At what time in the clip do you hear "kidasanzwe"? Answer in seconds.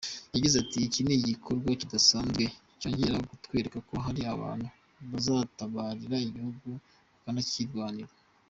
1.79-2.43